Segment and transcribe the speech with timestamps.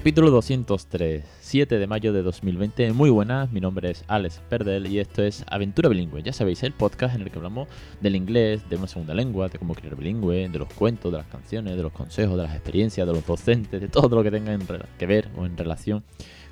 [0.00, 2.94] Capítulo 203, 7 de mayo de 2020.
[2.94, 6.22] Muy buenas, mi nombre es Alex Perdel y esto es Aventura Bilingüe.
[6.22, 7.68] Ya sabéis, el podcast en el que hablamos
[8.00, 11.26] del inglés, de una segunda lengua, de cómo crear bilingüe, de los cuentos, de las
[11.26, 14.58] canciones, de los consejos, de las experiencias, de los docentes, de todo lo que tenga
[14.98, 16.02] que ver o en relación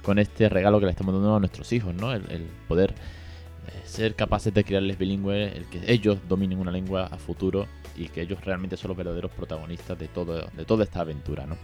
[0.02, 2.12] con este regalo que le estamos dando a nuestros hijos, ¿no?
[2.12, 7.06] El, el poder eh, ser capaces de crearles bilingüe, el que ellos dominen una lengua
[7.06, 7.66] a futuro
[7.98, 11.46] y que ellos realmente son los verdaderos protagonistas de, todo, de toda esta aventura.
[11.46, 11.56] ¿no?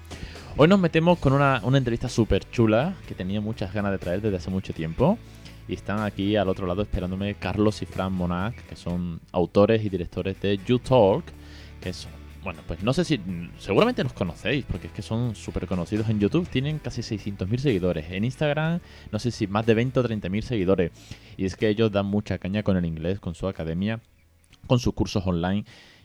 [0.57, 4.37] Hoy nos metemos con una, entrevista súper chula que tenía muchas ganas de traer desde
[4.37, 5.19] hace mucho tiempo.
[5.67, 9.89] Y están aquí al otro lado esperándome Carlos y Fran Monac, que son autores y
[9.89, 11.25] directores de YouTalk,
[11.81, 13.19] que son, bueno, pues no sé si,
[13.59, 18.11] seguramente los conocéis, porque es que son súper conocidos en YouTube, tienen casi 600.000 seguidores,
[18.11, 20.93] en Instagram no sé si más de 20 o 30.000 seguidores,
[21.39, 24.01] y es que ellos dan mucha caña con el inglés, con su academia,
[24.67, 25.65] con sus cursos online,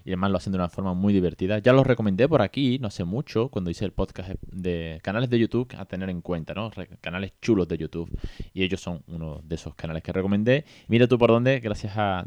[0.10, 1.60] y además lo hacen de una forma muy divertida.
[1.60, 5.38] Ya los recomendé por aquí, no hace mucho, cuando hice el podcast de canales de
[5.38, 6.72] YouTube a tener en cuenta, ¿no?
[7.00, 8.10] Canales chulos de YouTube.
[8.52, 10.66] Y ellos son uno de esos canales que recomendé.
[10.88, 12.26] Mira tú por dónde, gracias a,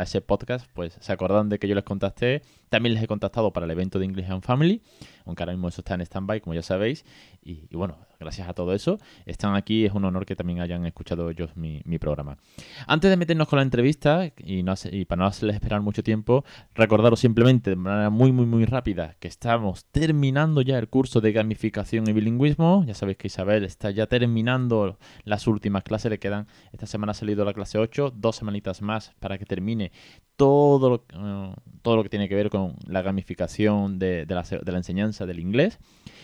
[0.00, 2.42] ese podcast, pues se acordaron de que yo les contacté.
[2.68, 4.82] También les he contactado para el evento de English and Family,
[5.24, 7.04] aunque ahora mismo eso está en stand-by, como ya sabéis.
[7.42, 9.86] Y, bueno, gracias a todo eso, están aquí.
[9.86, 12.38] Es un honor que también hayan escuchado ellos mi, programa.
[12.86, 14.62] Antes de meternos con la entrevista, y,
[15.04, 19.28] para no hacerles esperar mucho tiempo, recordaros simplemente de manera muy, muy, muy rápida que
[19.28, 22.84] estamos terminando ya el curso de gamificación y bilingüismo.
[22.86, 27.14] Ya sabéis que Isabel está ya terminando las últimas clases, le quedan, esta semana ha
[27.14, 29.92] salido la clase 8, dos semanitas más para que termine
[30.36, 35.40] todo eh, todo lo que tiene que ver con la gamificación de, la, enseñanza del
[35.40, 35.78] inglés.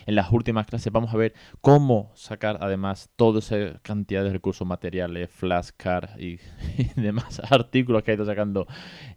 [0.07, 4.67] En las últimas clases vamos a ver cómo sacar además toda esa cantidad de recursos
[4.67, 6.39] materiales, flashcards y,
[6.79, 8.67] y, demás artículos que ha ido sacando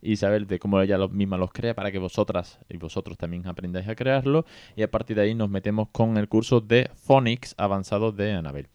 [0.02, 3.96] Isabel de cómo ella misma los crea para que vosotras y vosotros también aprendáis a
[3.96, 4.46] crearlo.
[4.76, 8.68] Y a partir de ahí nos metemos con el curso de Phonics avanzado de Anabel.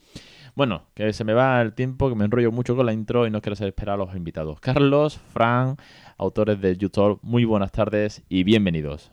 [0.54, 3.30] Bueno, que se me va el tiempo, que me enrollo mucho con la intro y
[3.30, 4.60] no quiero hacer esperar a los invitados.
[4.60, 5.76] Carlos, Fran,
[6.18, 9.12] autores de YouTube, muy buenas tardes y bienvenidos.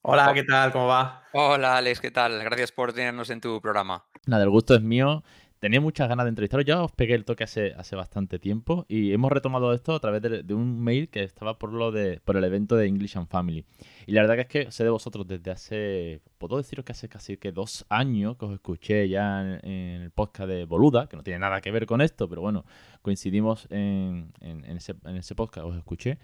[0.00, 0.72] Hola, ¿qué tal?
[0.72, 1.22] ¿Cómo va?
[1.34, 2.42] Hola, Alex, ¿qué tal?
[2.42, 4.06] Gracias por tenernos en tu programa.
[4.24, 5.22] Nada, el gusto es mío
[5.58, 6.64] tenía muchas ganas de entrevistaros.
[6.64, 10.22] Ya os pegué el toque hace, hace bastante tiempo y hemos retomado esto a través
[10.22, 13.64] de, un mail que estaba por lo de por el evento de English and Family.
[14.06, 17.08] Y la verdad que es que sé de vosotros desde hace, puedo deciros que hace
[17.08, 21.22] casi que dos años que os escuché ya en, el podcast de Boluda, que no
[21.22, 22.64] tiene nada que ver con esto, pero bueno,
[23.02, 26.18] coincidimos en, en, ese, en ese podcast, os escuché.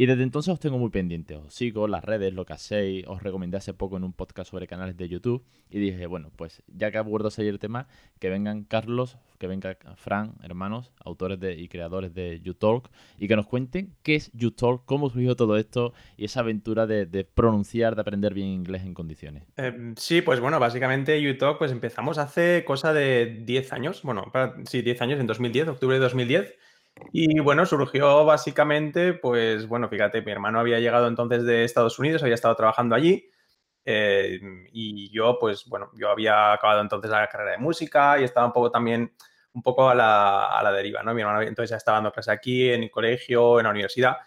[0.00, 1.34] Y desde entonces os tengo muy pendiente.
[1.34, 3.04] Os sigo las redes, lo que hacéis.
[3.08, 5.44] Os recomendé hace poco en un podcast sobre canales de YouTube.
[5.70, 7.88] Y dije, bueno, pues ya que abordo seguir el tema,
[8.20, 12.88] que vengan Carlos, que venga Fran, hermanos, autores de, y creadores de YouTalk,
[13.18, 17.24] y que nos cuenten qué es YouTalk, cómo surgió todo esto y esa aventura de,
[17.24, 19.42] pronunciar, de aprender bien inglés en condiciones.
[19.56, 24.02] Em, sí, pues bueno, básicamente YouTalk pues empezamos hace cosa de 10 años.
[24.04, 24.30] Bueno,
[24.64, 26.54] sí, 10 años, en 2010, octubre de 2010.
[27.12, 32.22] Y bueno, surgió básicamente, pues bueno, fíjate, mi hermano había llegado entonces de Estados Unidos,
[32.22, 33.30] había estado trabajando allí.
[33.84, 34.38] Eh,
[34.72, 38.52] y yo, pues bueno, yo había acabado entonces la carrera de música y estaba un
[38.52, 39.14] poco también,
[39.52, 41.14] un poco a la, a la deriva, ¿no?
[41.14, 44.18] Mi hermano entonces ya estaba dando clase aquí, en el colegio, en la universidad.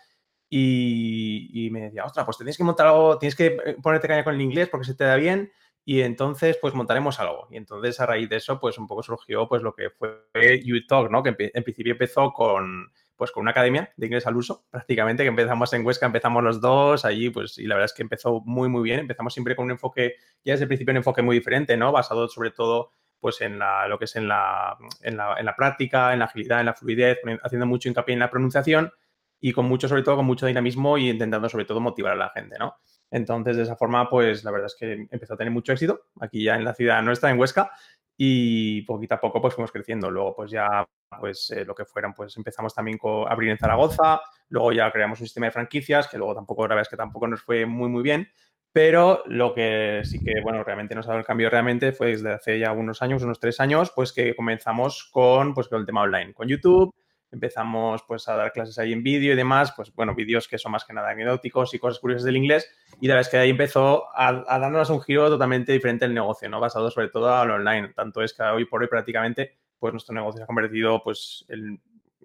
[0.50, 4.24] Y, y me decía, ostras, pues tienes que montar algo, tienes que eh, ponerte caña
[4.24, 5.52] con el inglés porque se te da bien
[5.84, 7.48] y entonces pues montaremos algo.
[7.52, 11.12] Y entonces a raíz de eso pues un poco surgió pues lo que fue UTalk,
[11.12, 11.24] ¿no?
[11.24, 15.30] Que en principio empezó con pues con una academia de inglés al uso, prácticamente, que
[15.30, 18.68] empezamos en Huesca, empezamos los dos allí, pues, y la verdad es que empezó muy,
[18.68, 19.02] muy bien.
[19.02, 21.92] Empezamos siempre con un enfoque, ya desde el principio un enfoque muy diferente, ¿no?
[21.92, 26.14] Basado sobre todo, pues, en lo que es en la, en la, en la práctica,
[26.14, 28.92] en la agilidad, en la fluidez, haciendo mucho hincapié en la pronunciación
[29.40, 32.30] y con mucho, sobre todo, con mucho dinamismo y intentando, sobre todo, motivar a la
[32.30, 32.78] gente, ¿no?
[33.12, 36.44] Entonces, de esa forma, pues la verdad es que empezó a tener mucho éxito aquí
[36.44, 37.72] ya en la ciudad nuestra, en Huesca,
[38.18, 40.10] y poquito a poco pues fuimos creciendo.
[40.10, 40.88] Luego, pues ya,
[41.20, 45.20] pues eh, lo que fueran, pues empezamos también a abrir en Zaragoza, luego ya creamos
[45.20, 48.04] un sistema de franquicias, que luego tampoco, la verdad que tampoco nos fue muy, muy
[48.04, 48.30] bien,
[48.72, 52.32] pero lo que sí que, bueno, realmente nos ha dado el cambio realmente fue desde
[52.34, 56.02] hace ya unos años, unos tres años, pues que comenzamos con, pues, con el tema
[56.02, 56.94] online, con YouTube,
[57.32, 60.72] empezamos pues a dar clases ahí en vídeo y demás, pues bueno, vídeos que son
[60.72, 62.70] más que nada anecdóticos y cosas curiosas del inglés.
[63.00, 66.50] Y la verdad es que ahí empezó a, darnos un giro totalmente diferente el negocio,
[66.50, 66.60] ¿no?
[66.60, 67.94] Basado sobre todo al online.
[67.96, 71.80] Tanto es que hoy por hoy prácticamente pues nuestro negocio se ha convertido pues el,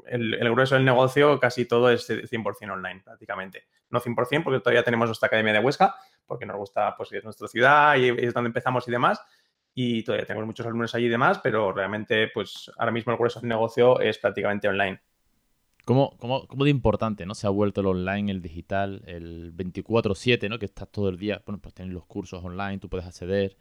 [0.07, 3.65] el, grueso del negocio casi todo es 100% online prácticamente.
[3.89, 5.95] No 100% porque todavía tenemos nuestra academia de Huesca,
[6.27, 9.23] porque nos gusta pues es nuestra ciudad y es donde empezamos y demás
[9.79, 13.41] y todavía tenemos muchos alumnos allí y demás, pero realmente pues ahora mismo el grueso
[13.41, 14.99] del negocio es prácticamente online.
[15.85, 17.35] ¿Cómo, cómo, cómo de importante ¿no?
[17.35, 20.59] se ha vuelto el online, el digital, el 24/7, ¿no?
[20.59, 23.59] que estás todo el día, bueno, pues tienes los cursos online, tú puedes acceder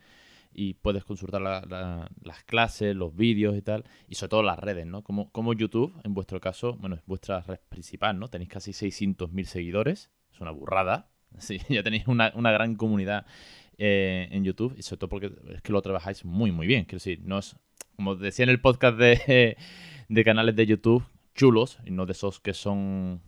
[0.53, 5.03] y puedes consultar las clases, los vídeos y tal, y sobre todo las redes, ¿no?
[5.03, 8.29] Como, como YouTube, en vuestro caso, bueno, es vuestra red principal, ¿no?
[8.29, 11.09] Tenéis casi 600.000 seguidores, es una burrada,
[11.39, 13.25] sí, ya tenéis una, una gran comunidad
[13.77, 16.97] eh, en YouTube, y sobre todo porque es que lo trabajáis muy, muy bien, quiero
[16.97, 17.55] decir, no es,
[17.95, 19.57] como decía en el podcast de,
[20.09, 23.21] de canales de YouTube, chulos, y no de esos que son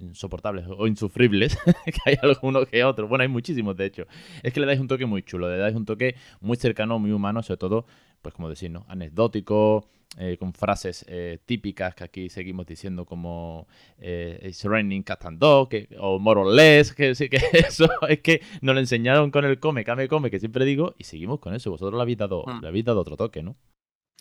[0.00, 3.08] insoportables o insufribles, que hay algunos que otros.
[3.08, 4.06] Bueno, hay muchísimos, de hecho.
[4.42, 7.12] Es que le dais un toque muy chulo, le dais un toque muy cercano, muy
[7.12, 7.86] humano, sobre todo,
[8.22, 8.84] pues como decir, ¿no?
[8.88, 13.68] Anecdótico, eh, con frases eh, típicas que aquí seguimos diciendo como
[13.98, 15.68] eh, It's raining cat and dog,
[15.98, 19.84] o more or less, que, que eso es que nos lo enseñaron con el come,
[19.84, 21.70] come, come, que siempre digo, y seguimos con eso.
[21.70, 22.60] Vosotros le habéis dado, mm.
[22.60, 23.56] le habéis dado otro toque, ¿no?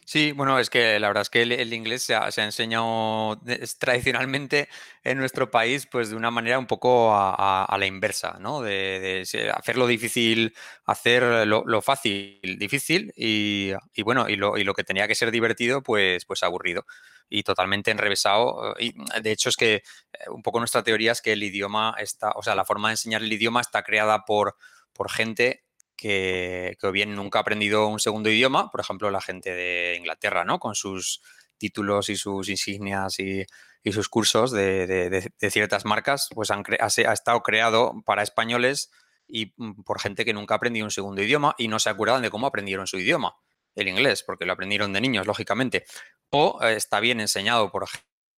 [0.09, 3.39] Sí, bueno, es que la verdad es que el, inglés se ha, enseñado
[3.77, 4.67] tradicionalmente
[5.03, 8.63] en nuestro país pues de una manera un poco a, la inversa, ¿no?
[8.63, 9.23] De,
[9.53, 13.71] hacer lo difícil, hacer lo, fácil, difícil y,
[14.01, 16.87] bueno, y lo, y lo, que tenía que ser divertido pues, pues aburrido
[17.29, 18.73] y totalmente enrevesado.
[18.79, 19.83] Y de hecho es que eh,
[20.29, 23.21] un poco nuestra teoría es que el idioma está, o sea, la forma de enseñar
[23.21, 24.55] el idioma está creada por,
[24.91, 25.68] por gente
[25.99, 30.45] que, o bien nunca ha aprendido un segundo idioma, por ejemplo, la gente de Inglaterra,
[30.45, 30.57] ¿no?
[30.59, 31.21] Con sus
[31.57, 33.45] títulos y sus insignias y,
[33.91, 38.91] sus cursos de, ciertas marcas, pues han ha, estado creado para españoles
[39.27, 42.21] y mm, por gente que nunca ha aprendido un segundo idioma y no se acuerdan
[42.21, 43.35] de cómo aprendieron su idioma,
[43.75, 45.85] el inglés, porque lo aprendieron de niños, lógicamente.
[46.29, 47.87] O eh, está bien enseñado por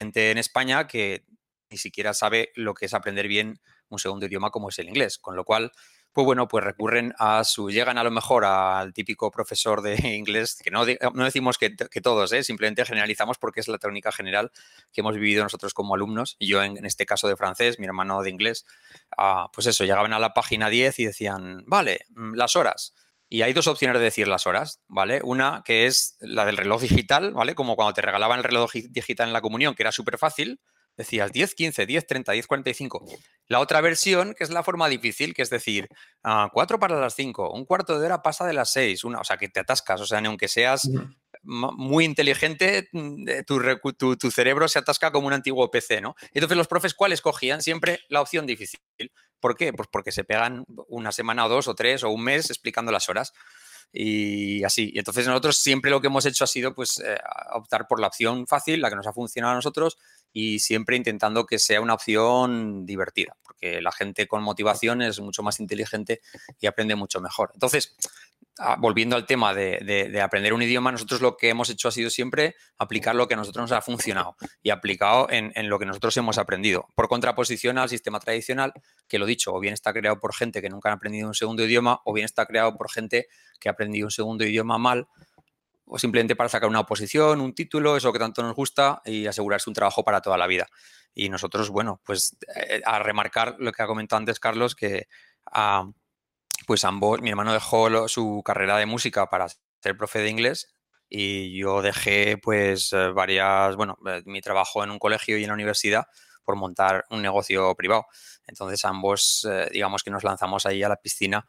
[0.01, 1.27] gente en España que
[1.69, 5.19] ni siquiera sabe lo que es aprender bien un segundo idioma como es el inglés,
[5.19, 5.73] con lo cual
[6.12, 10.61] pues bueno, pues recurren a su, llegan a lo mejor al típico profesor de inglés,
[10.62, 10.85] que no,
[11.15, 11.71] no decimos que,
[12.03, 12.43] todos, ¿eh?
[12.43, 14.51] simplemente generalizamos porque es la técnica general
[14.93, 18.23] que hemos vivido nosotros como alumnos, y yo en, este caso de francés, mi hermano
[18.23, 18.67] de inglés,
[19.17, 22.95] ah, pues eso, llegaban a la página 10 y decían, vale, mm, las horas.
[23.33, 25.21] Y hay dos opciones de decir las horas, ¿vale?
[25.23, 27.55] Una que es la del reloj digital, ¿vale?
[27.55, 30.61] Como cuando te regalaban el reloj digital en la comunión, que era súper fácil,
[30.96, 33.04] decías 10, 15, 10, 30, 10, 45.
[33.46, 35.88] La otra versión, que es la forma difícil, que es decir,
[36.22, 39.25] 4 ah, para las 5, un cuarto de hora pasa de las 6, una, o
[39.25, 40.88] sea, que te atascas, o sea, aunque seas
[41.42, 46.14] muy inteligente, mm, tu, tu, cerebro se atasca como un antiguo PC, ¿no?
[46.32, 47.62] Entonces los profes, ¿cuáles cogían?
[47.62, 48.81] Siempre la opción difícil.
[49.40, 49.72] ¿Por qué?
[49.72, 53.08] Pues porque se pegan una semana o dos o tres o un mes explicando las
[53.08, 53.32] horas
[53.92, 54.90] y así.
[54.94, 57.19] Y entonces nosotros siempre lo que hemos hecho ha sido pues eh,
[57.52, 59.98] optar por la opción fácil, la que nos ha funcionado a nosotros
[60.32, 65.43] y siempre intentando que sea una opción divertida, porque la gente con motivación es mucho
[65.43, 66.21] más inteligente
[66.61, 67.50] y aprende mucho mejor.
[67.55, 67.97] Entonces,
[68.59, 72.11] ah, volviendo al tema de, aprender un idioma, nosotros lo que hemos hecho ha sido
[72.11, 75.87] siempre aplicar lo que a nosotros nos ha funcionado y aplicado en, en, lo que
[75.87, 78.73] nosotros hemos aprendido, por contraposición al sistema tradicional,
[79.09, 81.65] que lo dicho, o bien está creado por gente que nunca ha aprendido un segundo
[81.65, 83.26] idioma, o bien está creado por gente
[83.59, 85.09] que ha aprendido un segundo idioma mal
[85.92, 89.68] o simplemente para sacar una oposición, un título, eso que tanto nos gusta y asegurarse
[89.68, 90.68] un trabajo para toda la vida.
[91.14, 95.09] Y nosotros, bueno, pues eh, a remarcar lo que ha comentado antes Carlos, que
[95.47, 95.90] ah,
[96.64, 100.76] pues ambos, mi hermano dejó su carrera de música para ser profe de inglés
[101.09, 105.49] y yo dejé pues eh, varias, bueno, eh, mi trabajo en un colegio y en
[105.49, 106.04] la universidad
[106.44, 108.06] por montar un negocio privado.
[108.47, 111.47] Entonces ambos, digamos que nos lanzamos ahí a la piscina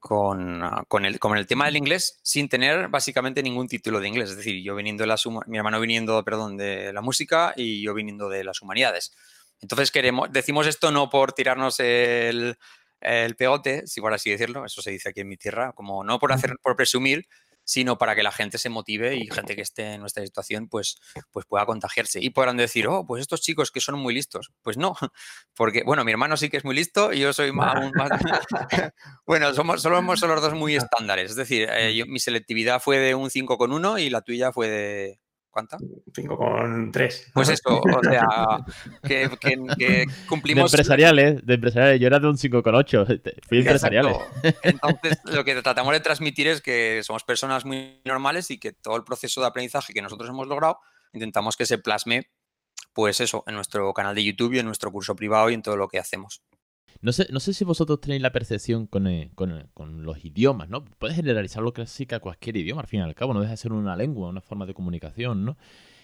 [0.00, 4.08] con, ah, con, el, con el tema del inglés sin tener básicamente ningún título de
[4.08, 4.30] inglés.
[4.30, 5.16] Es decir, yo viniendo de la
[5.46, 9.12] mi hermano viniendo, perdón, de la música y yo viniendo de las humanidades.
[9.60, 12.56] Entonces queremos, decimos esto no por tirarnos el,
[13.00, 16.18] el pegote, si por así decirlo, eso se dice aquí en mi tierra, como no
[16.18, 17.26] por hacer, por presumir,
[17.70, 20.96] sino para que la gente se motive y gente que esté en nuestra situación pues,
[21.30, 22.18] pues pueda contagiarse.
[22.20, 24.50] Y podrán decir, oh, pues estos chicos que son muy listos.
[24.62, 24.96] Pues no,
[25.54, 27.92] porque, bueno, mi hermano sí que es muy listo y yo soy más...
[27.94, 28.10] más...
[29.24, 31.30] bueno, somos, somos los dos muy estándares.
[31.30, 35.78] Es decir, eh, mi selectividad fue de un 5,1 y la tuya fue de ¿Cuánta?
[36.14, 37.30] 5 con 3.
[37.34, 38.24] Pues eso, o sea,
[39.02, 40.70] que, cumplimos.
[40.70, 42.00] De empresariales, de empresariales.
[42.00, 43.06] Yo era de un 5 con 8.
[43.48, 44.16] Fui empresariales.
[44.62, 48.96] Entonces, lo que tratamos de transmitir es que somos personas muy normales y que todo
[48.96, 50.78] el proceso de aprendizaje que nosotros hemos logrado,
[51.12, 52.30] intentamos que se plasme,
[52.92, 55.76] pues eso, en nuestro canal de YouTube y en nuestro curso privado y en todo
[55.76, 56.42] lo que hacemos.
[57.02, 60.68] No sé, no sé si vosotros tenéis la percepción con, eh, eh, con, los idiomas,
[60.68, 60.84] ¿no?
[60.84, 63.72] Puedes generalizarlo casi a cualquier idioma, al fin y al cabo, no deja de ser
[63.72, 65.56] una lengua, una forma de comunicación, ¿no?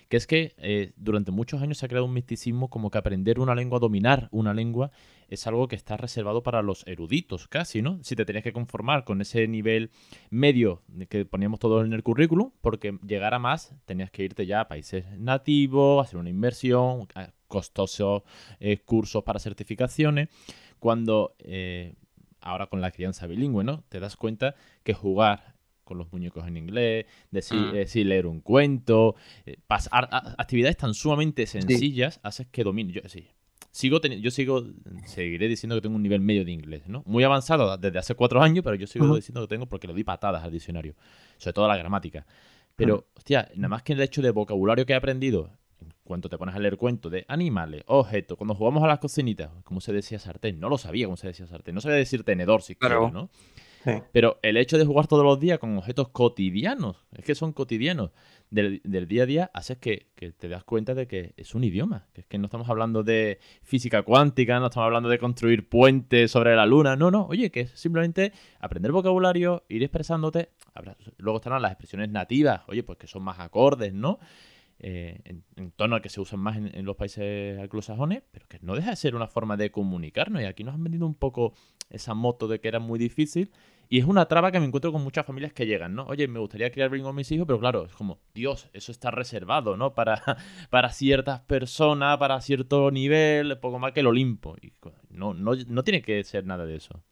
[0.09, 3.41] que es que eh, durante muchos años se ha creado un misticismo como que aprender
[3.41, 4.91] una lengua, dominar una lengua,
[5.29, 7.99] es algo que está reservado para los eruditos casi, ¿no?
[8.05, 9.91] Si te tenías que conformar con ese nivel
[10.31, 14.61] medio que poníamos todos en el currículum, porque llegar a más tenías que irte ya
[14.61, 17.09] a países nativos, hacer una inversión,
[17.49, 18.23] costosos
[18.85, 20.29] cursos para certificaciones,
[20.87, 21.97] cuando eh,
[22.41, 23.83] ahora con la crianza bilingüe, ¿no?
[23.89, 27.73] Te das cuenta que jugar con los muñecos en inglés, decir, mm.
[27.73, 29.17] decir leer un cuento,
[29.67, 32.93] pasar, actividades tan sumamente sencillas, haces que domine.
[32.93, 33.27] Yo, sí,
[33.73, 34.65] sigo yo sigo,
[35.07, 37.03] seguiré diciendo que tengo un nivel medio de inglés, ¿no?
[37.05, 40.05] Muy avanzado desde hace cuatro años, pero yo sigo diciendo que tengo porque le doy
[40.05, 40.95] patadas al diccionario,
[41.39, 42.25] sobre todo la gramática.
[42.77, 45.57] Pero, hostia, nada más que el hecho de vocabulario que he aprendido, en
[46.07, 49.81] cuanto te pones a leer cuentos de animales, objetos, cuando jugamos a las cocinitas, ¿cómo
[49.81, 50.59] se decía sartén?
[50.59, 53.11] No lo sabía cómo se decía sartén, no sabía decir tenedor si claro.
[53.11, 53.29] ¿no?
[54.13, 58.11] Pero el hecho de jugar todos los días con objetos cotidianos, es que son cotidianos,
[58.51, 60.09] del, día a día, haces que,
[60.39, 62.07] te das cuenta de que es un idioma.
[62.13, 66.31] Que es que no estamos hablando de física cuántica, no estamos hablando de construir puentes
[66.31, 66.97] sobre la luna.
[66.97, 67.27] No, no.
[67.27, 70.51] Oye, que es simplemente aprender vocabulario, ir expresándote.
[71.19, 74.19] Luego estarán las expresiones nativas, oye, pues que son más acordes, ¿no?
[74.79, 78.91] Eh, en, tono que se usan más en, los países anglosajones, pero que no deja
[78.91, 80.43] de ser una forma de comunicarnos.
[80.43, 81.55] Y aquí nos han vendido un poco
[81.91, 83.51] esa moto de que era muy difícil
[83.89, 86.05] y es una traba que me encuentro con muchas familias que llegan, ¿no?
[86.07, 89.11] Oye, me gustaría criar bilingüe a mis hijos, pero claro, es como, Dios, eso está
[89.11, 89.95] reservado, ¿no?
[89.95, 90.23] Para,
[90.71, 94.57] para ciertas personas, para cierto nivel, poco más que el Olimpo.
[94.61, 94.73] Y
[95.11, 97.03] no, no, no tiene que ser nada de eso.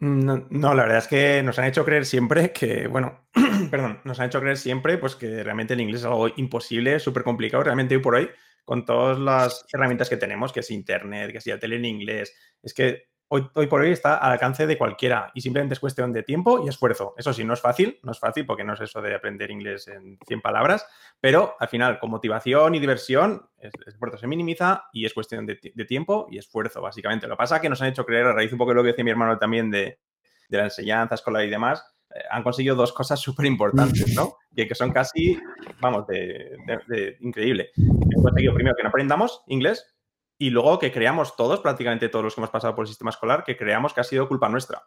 [0.00, 3.26] No, no, la verdad es que nos han hecho creer siempre que, bueno,
[3.70, 7.24] perdón, nos han hecho creer siempre pues que realmente el inglés es algo imposible, súper
[7.24, 8.30] complicado, realmente hoy por hoy,
[8.64, 12.32] con todas las herramientas que tenemos, que es internet, que es la tele en inglés,
[12.62, 16.22] es que hoy, por hoy está al alcance de cualquiera y simplemente es cuestión de
[16.22, 17.14] tiempo y esfuerzo.
[17.16, 19.88] Eso sí, no es fácil, no es fácil porque no es eso de aprender inglés
[19.88, 20.86] en 100 palabras,
[21.20, 25.56] pero al final con motivación y diversión el esfuerzo se minimiza y es cuestión de,
[25.86, 27.26] tiempo y esfuerzo, básicamente.
[27.26, 28.82] Lo que pasa es que nos han hecho creer, a raíz un poco de lo
[28.82, 29.98] que decía mi hermano también de,
[30.48, 34.36] la enseñanza escolar y demás, eh, han conseguido dos cosas súper importantes, ¿no?
[34.54, 35.38] Que, que, son casi,
[35.80, 36.56] vamos, de,
[36.86, 37.70] de increíble.
[37.76, 39.86] Han conseguido primero que no aprendamos inglés,
[40.38, 43.42] y luego que creamos todos, prácticamente todos los que hemos pasado por el sistema escolar,
[43.44, 44.84] que creamos que ha sido culpa nuestra,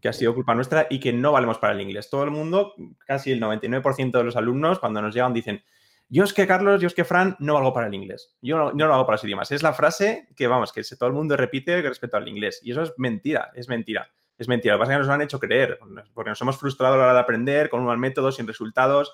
[0.00, 2.08] que ha sido culpa nuestra y que no valemos para el inglés.
[2.08, 2.74] Todo el mundo,
[3.06, 5.62] casi el 99% de los alumnos, cuando nos llegan, dicen,
[6.08, 8.34] yo es que Carlos, yo es que Fran, no valgo para el inglés.
[8.40, 9.50] Yo no, no lo hago para los idiomas.
[9.52, 12.60] Es la frase que, vamos, que todo el mundo repite respecto al inglés.
[12.62, 14.10] Y eso es mentira, es mentira.
[14.36, 14.74] Es mentira.
[14.74, 15.78] Lo que pasa es que nos lo han hecho creer,
[16.12, 19.12] porque nos hemos frustrado a la hora de aprender con un mal método, sin resultados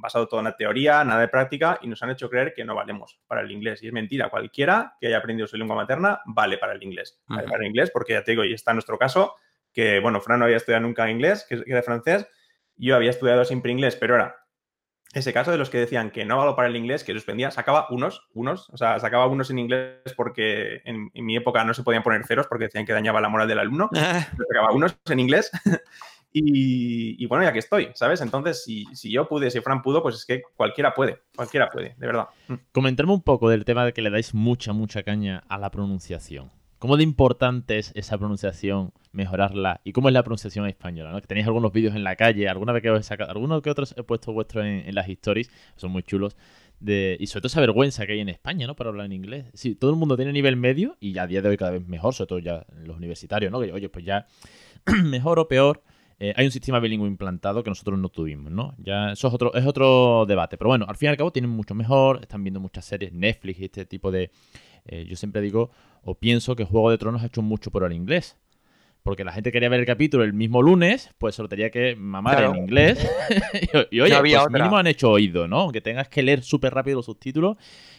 [0.00, 2.74] basado todo en la teoría, nada de práctica, y nos han hecho creer que no
[2.74, 3.82] valemos para el inglés.
[3.82, 7.20] Y es mentira, cualquiera que haya aprendido su lengua materna vale para el inglés.
[7.26, 9.34] Vale para el inglés, porque ya te digo, y está nuestro caso,
[9.72, 12.26] que, bueno, Fran no había estudiado nunca inglés, que, de francés,
[12.76, 14.36] yo había estudiado siempre inglés, pero ahora,
[15.12, 17.88] ese caso de los que decían que no valgo para el inglés, que suspendía, sacaba
[17.90, 22.02] unos, unos, o sea, sacaba unos en inglés porque en, mi época no se podían
[22.02, 23.90] poner ceros porque decían que dañaba la moral del alumno,
[24.48, 25.50] sacaba unos en inglés
[26.32, 28.20] Y, bueno, ya que estoy, ¿sabes?
[28.20, 32.06] Entonces, si, yo pude, si Fran pudo, pues es que cualquiera puede, cualquiera puede, de
[32.06, 32.28] verdad.
[32.46, 32.54] Mm.
[32.72, 36.50] Comentarme un poco del tema de que le dais mucha, mucha caña a la pronunciación.
[36.80, 39.82] ¿Cómo de importante es esa pronunciación, mejorarla?
[39.84, 41.12] ¿Y cómo es la pronunciación española?
[41.12, 41.20] ¿no?
[41.20, 43.68] Que tenéis algunos vídeos en la calle, alguna vez que os he sacado, algunos que
[43.68, 46.38] otros he puesto vuestros en, las stories, son muy chulos.
[46.78, 48.76] De, y sobre todo esa vergüenza que hay en España, ¿no?
[48.76, 49.44] Para hablar en inglés.
[49.52, 52.14] Sí, todo el mundo tiene nivel medio y a día de hoy cada vez mejor,
[52.14, 53.60] sobre todo ya en los universitarios, ¿no?
[53.60, 54.26] Que oye, pues ya
[55.04, 55.82] mejor o peor,
[56.22, 58.74] eh, hay un sistema bilingüe implantado que nosotros no tuvimos, ¿no?
[58.76, 60.58] Ya eso es otro, es otro debate.
[60.58, 63.58] Pero bueno, al fin y al cabo tienen mucho mejor, están viendo muchas series, Netflix
[63.58, 64.30] y este tipo de...
[64.84, 65.70] Eh, yo siempre digo
[66.02, 68.36] o pienso que Juego de Tronos ha hecho mucho por el inglés.
[69.02, 72.44] Porque la gente quería ver el capítulo el mismo lunes, pues solo tenía que mamar
[72.44, 72.98] en inglés.
[73.90, 75.60] y, oye, pues mínimo han hecho oído, ¿no?
[75.60, 77.56] Aunque tengas que leer súper rápido los subtítulos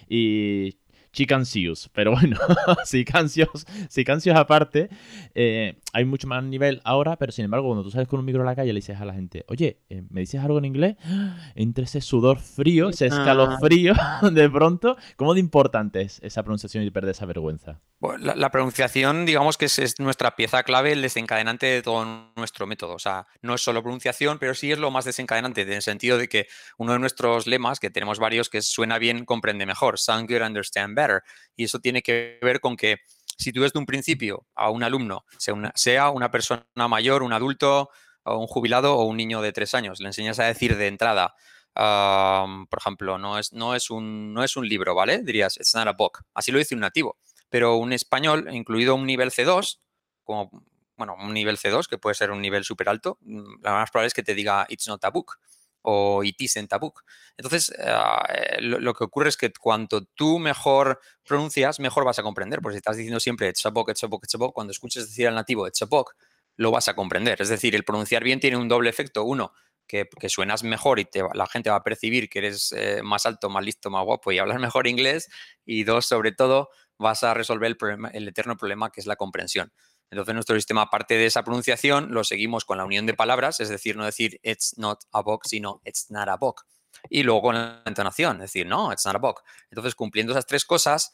[0.08, 0.78] y
[1.12, 1.90] Chicancios.
[1.94, 2.38] Pero bueno,
[2.86, 4.90] si cancios, si cancios aparte,
[5.36, 8.42] eh, hay mucho más nivel ahora, pero sin embargo, cuando tú sales con un micro
[8.42, 10.96] a la calle le dices a la gente, oye, eh, ¿me dices algo en inglés?
[11.56, 13.08] Entre ese sudor frío, ese ah.
[13.08, 13.94] escalofrío,
[14.32, 17.80] de pronto, ¿cómo de importante es esa pronunciación y perder esa vergüenza?
[18.20, 22.96] la, pronunciación, digamos que es, nuestra pieza clave, el desencadenante de todo nuestro método.
[22.96, 26.18] O sea, no es solo pronunciación, pero sí es lo más desencadenante, en el sentido
[26.18, 30.30] de que uno de nuestros lemas, que tenemos varios, que suena bien, comprende mejor, sound
[30.30, 31.01] good, understand better.
[31.56, 32.98] Y eso tiene que ver con que
[33.38, 37.90] si tú desde un principio a un alumno, sea una, persona mayor, un adulto,
[38.24, 41.34] o un jubilado o un niño de tres años, le enseñas a decir de entrada,
[41.74, 45.24] por ejemplo, no es, no, es un, no es un libro, ¿vale?
[45.24, 46.20] Dirías, it's not a book.
[46.34, 47.18] Así lo dice un nativo
[47.52, 49.82] pero un español, incluido un nivel C2,
[50.24, 50.50] como,
[50.96, 54.08] bueno, un nivel C2, que puede ser un nivel súper alto, mm, lo más probable
[54.08, 55.38] es que te diga it's not a book.
[55.84, 57.04] O it isn't a book.
[57.38, 62.62] Entonces, eh, lo, que ocurre es que cuanto tú mejor pronuncias, mejor vas a comprender.
[62.62, 66.12] Porque si estás diciendo siempre it's a book, cuando escuches decir al nativo book,
[66.58, 67.42] lo vas a comprender.
[67.42, 69.24] Es decir, el pronunciar bien tiene un doble efecto.
[69.24, 69.54] Uno,
[69.88, 73.64] que, suenas mejor y la gente va a percibir que eres eh, más alto, más
[73.66, 75.30] listo, más guapo y hablas mejor inglés.
[75.66, 79.16] Y dos, sobre todo, vas a resolver el, problema, el eterno problema que es la
[79.16, 79.72] comprensión.
[80.12, 83.70] Entonces, nuestro sistema, aparte de esa pronunciación, lo seguimos con la unión de palabras, es
[83.70, 86.64] decir, no decir it's not a book, sino it's not a book.
[87.10, 89.42] Y luego con la entonación, es decir, no, it's not a book.
[89.70, 91.14] Entonces, cumpliendo esas tres cosas,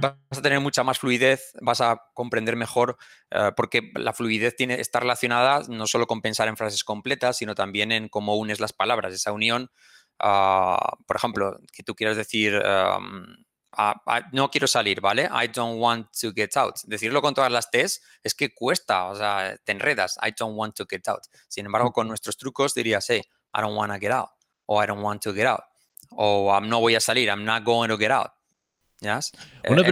[0.00, 2.98] vas a tener mucha más fluidez, vas a comprender mejor,
[3.30, 7.54] eh, porque la fluidez tiene, está relacionada no solo con pensar en frases completas, sino
[7.54, 9.14] también en cómo unes las palabras.
[9.14, 9.70] Esa unión,
[10.18, 12.62] ah, por ejemplo, que tú quieras decir,
[14.32, 15.28] No quiero salir, ¿vale?
[15.32, 16.76] I don't want to get out.
[16.84, 20.18] Decirlo con todas las T's es que cuesta, o sea, te enredas.
[20.22, 21.22] I don't want to get out.
[21.48, 23.22] Sin embargo, con nuestros trucos dirías, hey,
[23.54, 24.30] I don't want to get out.
[24.66, 25.62] O I don't want to get out.
[26.10, 28.30] O no voy a salir, I'm not going to get out.
[29.00, 29.32] ¿Yes?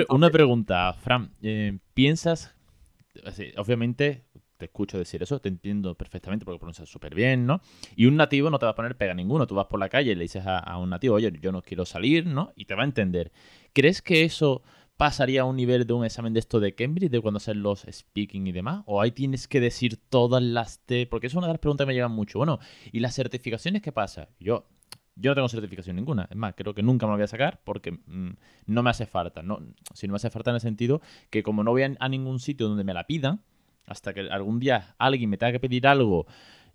[0.09, 1.35] Una, pregunta, Fran.
[1.43, 2.55] Eh, ¿Piensas,
[3.57, 4.25] obviamente,
[4.63, 7.61] te escucho decir eso, te entiendo perfectamente porque pronuncias súper bien, ¿no?
[7.97, 9.45] Y un nativo no te va a poner pega ninguno.
[9.49, 11.85] Tú vas por la calle y le dices a, un nativo, oye, yo no quiero
[11.85, 12.53] salir, ¿no?
[12.55, 13.33] Y te va a entender.
[13.73, 14.63] ¿Crees que eso
[14.97, 17.85] pasaría a un nivel de un examen de esto de Cambridge, de cuando hacen los
[17.91, 18.85] speaking y demás?
[18.87, 21.09] ¿O ahí tienes que decir todas las T?
[21.09, 22.39] Porque es una de las preguntas que me llegan mucho.
[22.39, 22.61] Bueno,
[22.93, 24.29] ¿y las certificaciones qué pasa?
[24.39, 24.69] Yo,
[25.17, 26.29] yo no tengo certificación ninguna.
[26.31, 29.07] Es más, creo que nunca me la voy a sacar porque mm, no me hace
[29.07, 29.43] falta.
[29.43, 29.59] No,
[29.93, 31.01] si no me hace falta en el sentido
[31.31, 33.43] que como no voy a ningún sitio donde me la pidan,
[33.87, 36.27] hasta que algún día alguien me tenga que pedir algo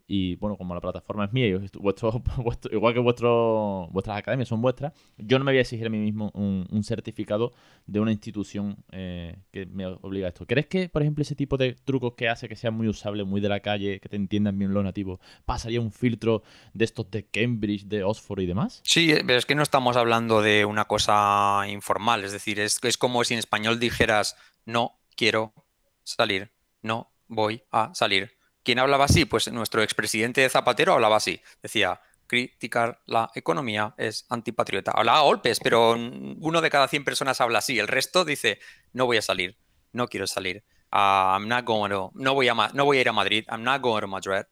[0.10, 2.24] y bueno, como la plataforma es mía y vuestro,
[2.72, 6.00] igual que vuestro, vuestras academias son vuestras, yo no me voy a exigir a mí
[6.00, 7.52] mismo un, certificado
[7.86, 10.46] de una institución eh, que me obliga a esto.
[10.46, 13.42] ¿Crees que, por ejemplo, ese tipo de trucos que hace que sea muy usable, muy
[13.42, 17.26] de la calle, que te entiendan bien los nativos, pasaría un filtro de estos de
[17.26, 18.80] Cambridge, de Oxford y demás?
[18.86, 22.98] Sí, pero es que no estamos hablando de una cosa informal, es decir, es, es
[22.98, 25.54] como si en español dijeras no quiero
[26.04, 28.38] salir no voy a salir.
[28.64, 29.26] ¿Quién hablaba así?
[29.26, 31.42] Pues nuestro expresidente Zapatero hablaba así.
[31.62, 34.92] Decía, criticar la economía es antipatriota.
[34.92, 37.80] Hablaba a golpes, pero uno de cada 100 personas habla así.
[37.80, 38.60] El resto dice,
[38.94, 39.58] no voy a salir,
[39.94, 40.64] no quiero salir.
[40.92, 43.46] Uh, I'm not going no, voy a, no voy a ir a Madrid.
[43.50, 44.44] I'm not going to Madrid.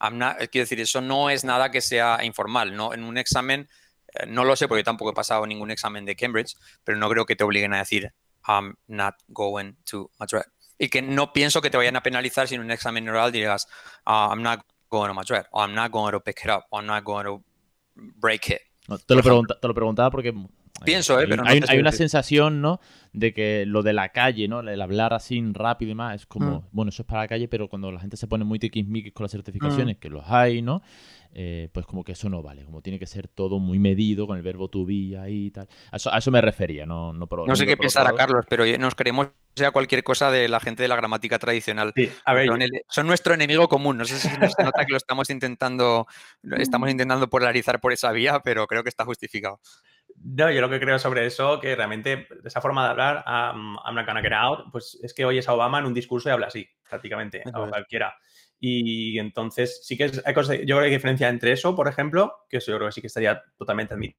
[0.00, 2.74] I'm not, quiero decir, eso no es nada que sea informal.
[2.74, 2.92] ¿no?
[2.92, 3.68] En un examen,
[4.14, 7.24] eh, no lo sé porque tampoco he pasado ningún examen de Cambridge, pero no creo
[7.24, 8.12] que te obliguen a decir,
[8.46, 10.42] I'm not going to Madrid
[10.78, 13.66] y que no pienso que te vayan a penalizar si en un examen oral digas,
[14.04, 16.78] ah, I'm not going to Madrid, o I'm not going to pick it up, o
[16.78, 17.42] I'm not going to
[17.94, 18.60] break it.
[19.06, 20.32] te, lo te, lo preguntaba porque
[20.84, 21.26] Pienso, ¿eh?
[21.28, 22.80] Pero hay, hay una sensación, ¿no?
[23.12, 24.60] De que lo de la calle, ¿no?
[24.60, 26.68] El hablar así rápido y más, es como, mm.
[26.72, 29.24] bueno, eso es para la calle, pero cuando la gente se pone muy tiquismiquis con
[29.24, 30.00] las certificaciones, mm.
[30.00, 30.82] que los hay, ¿no?
[31.36, 34.36] Eh, pues como que eso no vale, como tiene que ser todo muy medido con
[34.36, 35.68] el verbo to be ahí y tal.
[35.90, 38.64] A eso, a eso me refería, no No, no sé qué pensar a Carlos, pero
[38.78, 41.92] nos queremos sea cualquier cosa de la gente de la gramática tradicional.
[42.24, 42.48] a ver,
[42.88, 43.96] son, nuestro enemigo común.
[43.96, 46.06] No sé si nos nota que lo estamos intentando,
[46.58, 49.60] estamos intentando polarizar por esa vía, pero creo que está justificado.
[50.24, 54.06] No, yo lo que creo sobre eso, que realmente esa forma de hablar, I'm, not
[54.06, 56.66] gonna get out, pues es que oyes a Obama en un discurso y habla así,
[56.88, 58.14] prácticamente, a cualquiera.
[58.58, 62.32] Y entonces sí que hay cosas, yo creo que hay diferencia entre eso, por ejemplo,
[62.48, 64.18] que eso yo creo que sí que estaría totalmente admitido,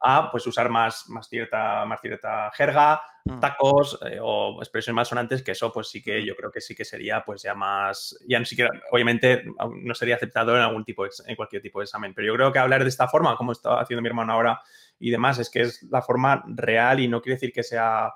[0.00, 3.40] a pues usar más, más, cierta, más cierta jerga, mm.
[3.40, 6.74] tacos eh, o expresiones más sonantes, que eso pues sí que yo creo que sí
[6.74, 9.44] que sería pues ya más, ya ni siquiera, obviamente
[9.82, 12.58] no sería aceptado en algún tipo, en cualquier tipo de examen, pero yo creo que
[12.58, 14.60] hablar de esta forma, como está haciendo mi hermano ahora
[14.98, 18.12] y demás, es que es la forma real y no quiere decir que sea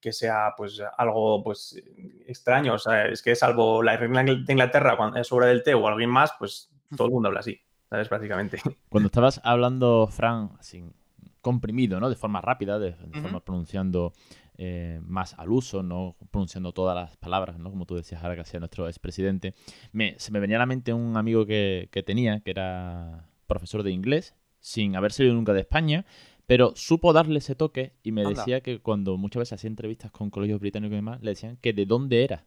[0.00, 1.80] que sea pues algo pues
[2.26, 2.74] extraño.
[2.74, 5.86] O sea, es que salvo la reina de Inglaterra cuando es obra del té o
[5.86, 8.08] alguien más, pues todo el mundo habla así, ¿sabes?
[8.08, 8.58] Prácticamente.
[8.88, 10.84] Cuando estabas hablando, Fran, así
[11.42, 12.08] comprimido, ¿no?
[12.08, 14.12] De forma rápida, de, forma pronunciando
[14.58, 17.70] eh, más al uso, no pronunciando todas las palabras, ¿no?
[17.70, 19.54] Como tú decías ahora que hacía nuestro expresidente.
[19.92, 23.82] Me, se me venía a la mente un amigo que, que tenía, que era profesor
[23.82, 26.04] de inglés, sin haber salido nunca de España,
[26.46, 30.30] pero supo darle ese toque y me decía que cuando muchas veces hacía entrevistas con
[30.30, 32.44] colegios británicos y demás, le decían que de dónde era.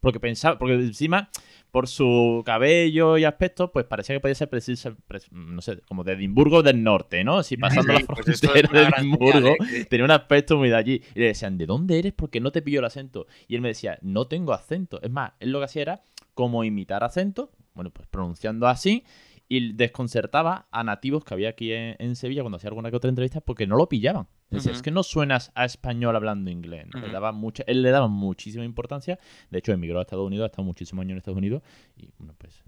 [0.00, 1.28] Porque pensaba, porque encima,
[1.70, 4.96] por su cabello y aspecto, pues parecía que podía ser preciso,
[5.30, 7.42] no sé, como de Edimburgo del norte, ¿no?
[7.42, 9.84] Si pasando la pues frontera de Edimburgo, ¿eh?
[9.88, 11.02] tenía un aspecto muy de allí.
[11.14, 12.12] Y le decían, ¿de dónde eres?
[12.14, 13.26] Porque no te pillo el acento.
[13.46, 15.00] Y él me decía, no tengo acento.
[15.02, 16.02] Es más, él lo que hacía era
[16.34, 19.04] como imitar acento, bueno, pues pronunciando así,
[19.52, 23.40] y desconcertaba a nativos que había aquí en, Sevilla cuando hacía alguna que otra entrevista
[23.40, 24.28] porque no lo pillaban.
[24.52, 26.86] Es que no suenas a español hablando inglés.
[26.94, 29.18] le daba mucha, él le daba muchísima importancia.
[29.50, 31.64] De hecho, emigró a Estados Unidos, ha estado muchísimos años en Estados Unidos
[31.96, 32.62] y, bueno, pues,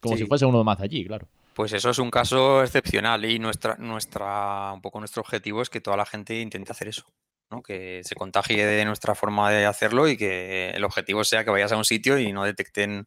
[0.00, 1.28] como si fuese uno más de allí, claro.
[1.54, 5.80] Pues eso es un caso excepcional y nuestra, nuestra, un poco nuestro objetivo es que
[5.80, 7.06] toda la gente intente hacer eso.
[7.50, 7.62] ¿no?
[7.62, 11.72] Que se contagie de nuestra forma de hacerlo y que el objetivo sea que vayas
[11.72, 13.06] a un sitio y no detecten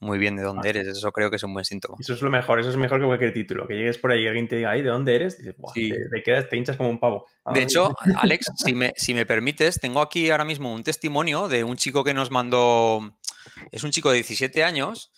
[0.00, 0.86] muy bien de dónde eres.
[0.86, 1.96] Eso creo que es un buen síntoma.
[1.98, 3.66] Eso es lo mejor, eso es mejor que cualquier título.
[3.66, 5.38] Que llegues por ahí y alguien te diga, ¿de dónde eres?
[5.38, 5.56] Dices,
[6.10, 7.26] te, quedas, te hinchas como un pavo.
[7.52, 11.64] De hecho, Alex, si me, si me permites, tengo aquí ahora mismo un testimonio de
[11.64, 13.16] un chico que nos mandó,
[13.72, 15.12] es un chico de 17 años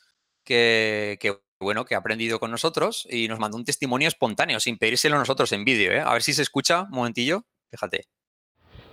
[0.44, 4.78] que, que bueno, que ha aprendido con nosotros y nos mandó un testimonio espontáneo, sin
[4.78, 5.92] pedírselo a nosotros en vídeo.
[5.92, 6.00] ¿eh?
[6.00, 8.06] A ver si se escucha, un momentillo, fíjate.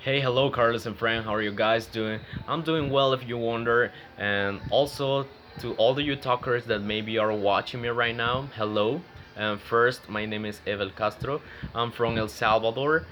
[0.04, 1.26] Hey, hello, Carlos and Frank.
[1.26, 2.20] How are you guys doing?
[2.48, 3.92] I'm doing well, if you wonder.
[4.18, 5.26] And also
[5.60, 9.02] to all the you talkers that maybe are watching me right now, hello.
[9.36, 11.42] Um, first, my name is Evel Castro.
[11.74, 13.06] I'm from El Salvador.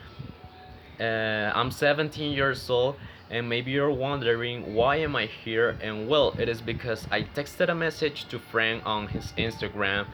[1.00, 2.96] Uh, I'm 17 years old
[3.30, 7.70] and maybe you're wondering why am I here and well it is because I texted
[7.70, 10.06] a message to Frank on his Instagram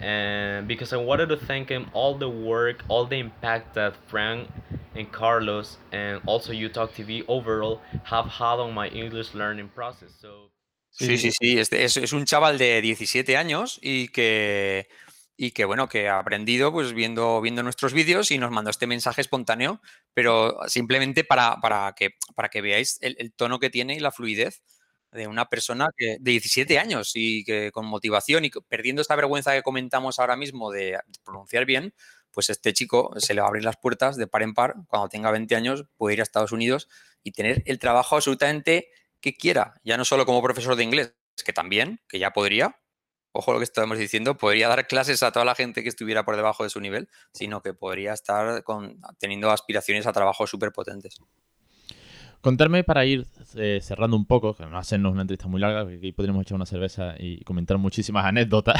[0.00, 4.48] and because I wanted to thank him all the work all the impact that Frank
[4.94, 10.48] and Carlos and also UTalk TV overall have had on my English learning process so
[10.96, 14.88] Sí, sí, sí, es, es, es un chaval de 17 años y que
[15.36, 18.86] y que bueno, que ha aprendido pues viendo, viendo nuestros vídeos y nos mandó este
[18.86, 19.80] mensaje espontáneo,
[20.12, 24.62] pero simplemente para, para, que, para que veáis el, tono que tiene y la fluidez
[25.12, 29.52] de una persona que, de 17 años y que con motivación y perdiendo esta vergüenza
[29.54, 31.94] que comentamos ahora mismo de pronunciar bien,
[32.30, 35.08] pues este chico se le va a abrir las puertas de par en par, cuando
[35.08, 36.88] tenga 20 años puede ir a Estados Unidos
[37.22, 38.88] y tener el trabajo absolutamente
[39.24, 41.14] que quiera, ya no solo como profesor de inglés,
[41.46, 42.78] que también, que ya podría,
[43.32, 46.36] ojo lo que estamos diciendo, podría dar clases a toda la gente que estuviera por
[46.36, 51.16] debajo de su nivel, sino que podría estar con, teniendo aspiraciones a trabajos súper potentes.
[52.44, 55.96] Contarme para ir eh, cerrando un poco, que no hacernos una entrevista muy larga, porque
[55.96, 58.76] aquí podríamos echar una cerveza y comentar muchísimas anécdotas.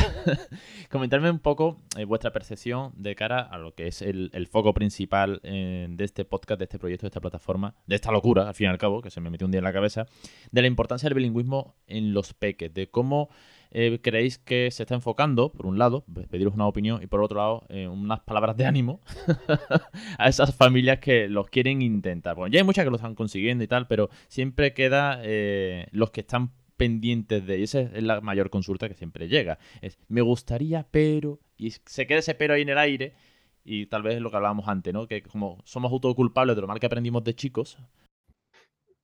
[0.91, 5.41] Comentarme un poco eh, vuestra percepción de cara a lo que es el, foco principal
[5.45, 8.67] eh, de este podcast, de este proyecto, de esta plataforma, de esta locura, al fin
[8.67, 10.05] y al cabo, que se me metió un día en la cabeza,
[10.51, 13.31] de la importancia del bilingüismo en los peques, de cómo
[13.77, 17.39] eh, creéis que se está enfocando, por un lado, pediros una opinión, y por otro
[17.39, 19.01] lado, eh, unas palabras de ánimo
[20.19, 22.37] a esas familias que los quieren intentar.
[22.37, 26.13] Bueno, ya hay muchas que lo están consiguiendo y tal, pero siempre queda eh, los
[26.13, 30.23] que están pendientes de, y esa es la mayor consulta que siempre llega, es me
[30.23, 33.15] gustaría, pero, y se queda ese pero ahí en el aire,
[33.65, 35.09] y tal vez es lo que hablábamos antes, ¿no?
[35.09, 37.77] Que como somos autoculpables de lo mal que aprendimos de chicos.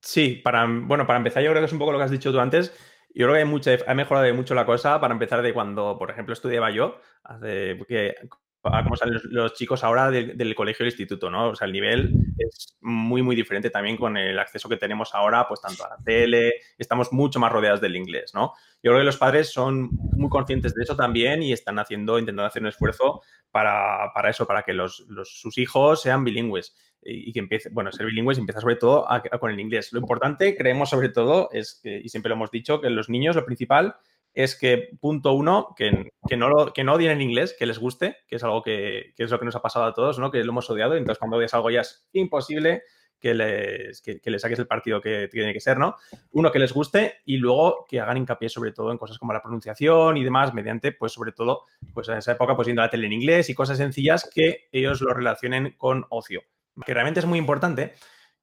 [0.01, 2.31] Sí, para, bueno, para empezar yo creo que es un poco lo que has dicho
[2.31, 2.73] tú antes,
[3.15, 6.33] yo creo que hay ha mejorado mucho la cosa para empezar de cuando, por ejemplo,
[6.33, 8.15] estudiaba yo, hace, porque
[8.63, 11.49] como salen los, chicos ahora del, colegio el instituto, ¿no?
[11.49, 15.49] O sea, el nivel es muy, muy diferente también con el acceso que tenemos ahora,
[15.49, 18.53] pues tanto a la tele, estamos mucho más rodeados del inglés, ¿no?
[18.83, 22.47] Yo creo que los padres son muy conscientes de eso también y están haciendo, intentando
[22.47, 27.39] hacer un esfuerzo para, para eso, para que los, sus hijos sean bilingües y, que
[27.39, 29.07] empiece, bueno, ser bilingües empieza sobre todo
[29.39, 29.93] con el inglés.
[29.93, 33.37] Lo importante, creemos sobre todo, es que, y siempre lo hemos dicho, que los niños
[33.37, 33.97] lo principal
[34.33, 37.79] es que, punto uno, que, que, no, lo, que no odien el inglés, que les
[37.79, 40.31] guste, que es algo que, que, es lo que nos ha pasado a todos, ¿no?
[40.31, 42.83] Que lo hemos odiado, entonces cuando odias algo ya es imposible
[43.19, 45.97] que les, que, les saques el partido que tiene que ser, ¿no?
[46.33, 49.43] Uno, que les guste y luego que hagan hincapié sobre todo en cosas como la
[49.43, 53.07] pronunciación y demás, mediante, pues sobre todo, pues en esa época, pues viendo la tele
[53.07, 56.43] en inglés y cosas sencillas que ellos lo relacionen con ocio
[56.85, 57.95] que realmente es muy importante,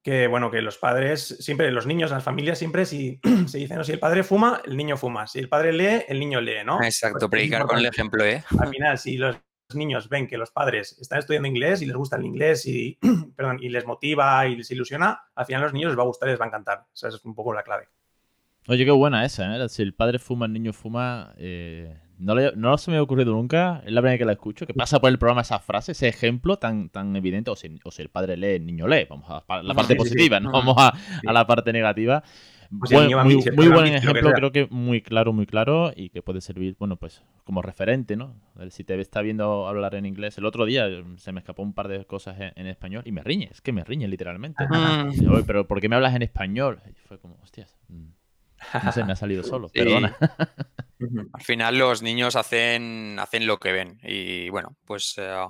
[0.03, 3.83] que bueno, que los padres, siempre, los niños, las familias, siempre si se dice, no,
[3.83, 6.81] si el padre fuma, el niño fuma, si el padre lee, el niño lee, ¿no?
[6.81, 8.43] Exacto, pues predicar con el ejemplo, ¿eh?
[8.59, 9.37] Al final, si los
[9.73, 12.97] niños ven que los padres están estudiando inglés y les gusta el inglés y,
[13.35, 16.07] perdón, y les motiva y les ilusiona, al final a los niños les va a
[16.07, 16.85] gustar y les va a encantar.
[16.93, 17.89] Esa es un poco la clave.
[18.69, 19.69] Oye, qué buena esa, ¿eh?
[19.69, 23.81] Si el padre fuma, el niño fuma, eh, no, no se me ha ocurrido nunca,
[23.85, 26.07] es la primera vez que la escucho, que pasa por el programa esa frase, ese
[26.07, 29.29] ejemplo tan, tan evidente, o si, o si el padre lee, el niño lee, vamos
[29.29, 32.23] a la parte positiva, no vamos a, la parte negativa.
[32.79, 36.97] Pues muy, buen ejemplo, creo que muy claro, muy claro y que puede servir, bueno,
[36.97, 38.35] pues como referente, ¿no?
[38.71, 41.87] Si te está viendo hablar en inglés, el otro día se me escapó un par
[41.87, 44.65] de cosas en, español y me riñe, es que me riñe literalmente.
[45.45, 46.81] pero ¿por qué me hablas en español?
[46.89, 50.17] Y fue como, hostias, mm, no sé, me ha salido solo, perdona.
[50.99, 55.45] Al final los niños hacen, hacen lo que ven y bueno, pues eh,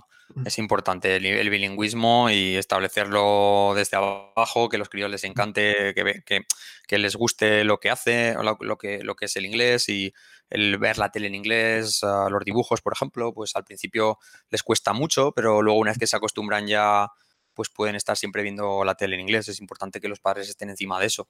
[0.45, 6.41] es importante el, bilingüismo y establecerlo desde abajo, que los críos les encante, que, que,
[6.85, 10.13] que les guste lo que hace, lo, lo, que, lo que es el inglés y
[10.49, 14.17] el ver la tele en inglés, uh, los dibujos, por ejemplo, pues al principio
[14.49, 17.09] les cuesta mucho, pero luego una vez que se acostumbran ya
[17.53, 19.47] pues pueden estar siempre viendo la tele en inglés.
[19.47, 21.27] Es importante que los padres estén encima de eso.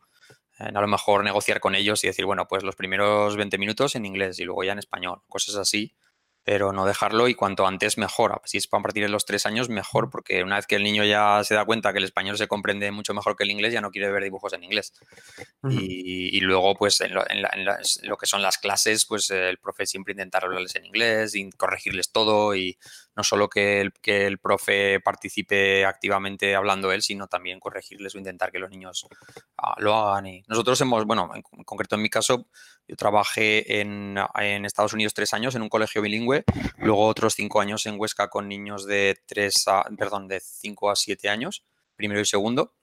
[0.57, 4.05] A lo mejor negociar con ellos y decir, bueno, pues los primeros 20 minutos en
[4.05, 5.95] inglés y luego ya en español, cosas así.
[6.43, 8.41] pero no dejarlo y cuanto antes mejor.
[8.45, 11.03] Si es para partir de los tres años, mejor, porque una vez que el niño
[11.03, 13.81] ya se da cuenta que el español se comprende mucho mejor que el inglés, ya
[13.81, 14.93] no quiere ver dibujos en inglés.
[15.69, 20.75] y, luego, pues en, lo, que son las clases, pues el profe siempre intentar hablarles
[20.75, 22.77] en inglés, y corregirles todo y
[23.17, 28.19] no solo que el, que el profe participe activamente hablando él, sino también corregirles o
[28.19, 29.07] intentar que los niños
[29.57, 30.27] ah, lo hagan.
[30.27, 32.45] Y nosotros hemos, bueno, en, concreto en mi caso,
[32.87, 34.19] yo trabajé en,
[34.63, 36.43] Estados Unidos tres años en un colegio bilingüe,
[36.77, 40.95] luego otros cinco años en Huesca con niños de tres a, perdón, de cinco a
[40.95, 42.75] siete años, primero y segundo.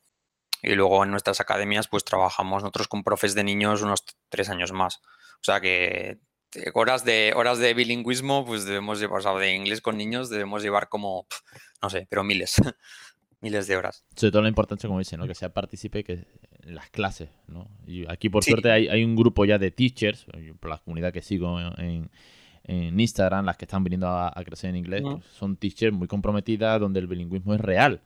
[0.62, 4.72] Y luego en nuestras academias, pues trabajamos nosotros con profes de niños unos tres años
[4.72, 4.96] más.
[4.96, 6.18] O sea que
[6.54, 10.30] este, horas de, horas de bilingüismo, pues debemos llevar, o sea, de inglés con niños
[10.30, 11.26] debemos llevar como,
[11.82, 12.56] no sé, pero miles,
[13.40, 14.04] miles de horas.
[14.14, 15.26] Sobre todo la importancia, como dice, ¿no?
[15.26, 16.26] Que sea partícipe que
[16.62, 17.68] en las clases, ¿no?
[17.86, 20.26] Y aquí, por suerte, hay, hay, un grupo ya de teachers,
[20.60, 22.10] por la comunidad que sigo en,
[22.64, 26.80] en Instagram, las que están viniendo a, crecer en inglés, pues, son teachers muy comprometidas
[26.80, 28.00] donde el bilingüismo es real.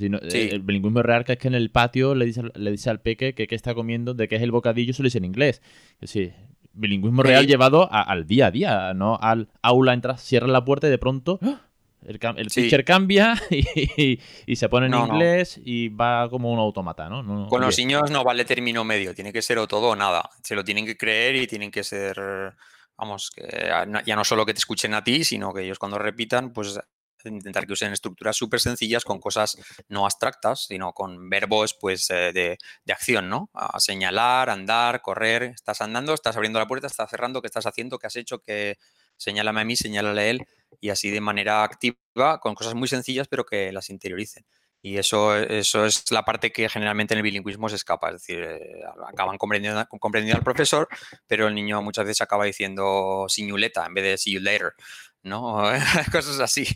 [0.00, 3.00] Eh, el bilingüismo real que es que en el patio le dice, le dice al
[3.00, 5.62] peque que qué está comiendo, de qué es el bocadillo, se lo dice en inglés.
[5.94, 6.34] Es decir,
[6.78, 10.90] bilingüismo real llevado al día a día, no al aula, entras, cierras la puerta y
[10.90, 11.60] de pronto ¡ah!
[12.06, 17.48] el, teacher cambia y, se pone en inglés y va como un automata, ¿no?
[17.48, 20.30] Con los niños no vale término medio, tiene que ser o todo o nada.
[20.42, 22.54] Se lo tienen que creer y tienen que ser,
[22.96, 23.70] vamos, que
[24.06, 26.80] ya no solo que te escuchen a ti, sino que ellos cuando repitan, pues
[27.24, 29.56] intentar que usen estructuras súper sencillas con cosas
[29.88, 33.50] no abstractas, sino con verbos pues eh, de, de, acción, ¿no?
[33.54, 37.98] A señalar, andar, correr, estás andando, estás abriendo la puerta, estás cerrando, ¿qué estás haciendo?
[37.98, 38.38] ¿Qué has hecho?
[38.42, 38.78] que
[39.16, 40.46] señálame a mí, señálale a él
[40.80, 44.44] y así de manera activa con cosas muy sencillas pero que las interioricen.
[44.80, 48.38] Y eso, eso es la parte que generalmente en el bilingüismo se escapa, es decir,
[48.44, 50.86] eh, acaban comprendiendo, comprendiendo al profesor,
[51.26, 54.74] pero el niño muchas veces acaba diciendo siñuleta en vez de see you later.
[55.22, 55.62] ¿No?
[56.12, 56.66] Cosas así,